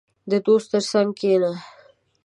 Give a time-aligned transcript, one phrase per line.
[0.31, 1.51] •د دوست تر څنګ کښېنه.